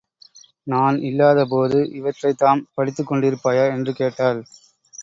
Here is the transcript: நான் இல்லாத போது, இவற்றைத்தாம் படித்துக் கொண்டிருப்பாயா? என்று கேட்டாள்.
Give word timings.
நான் 0.67 0.97
இல்லாத 1.01 1.45
போது, 1.45 1.79
இவற்றைத்தாம் 1.93 2.65
படித்துக் 2.73 3.11
கொண்டிருப்பாயா? 3.11 3.67
என்று 3.71 3.93
கேட்டாள். 3.93 4.41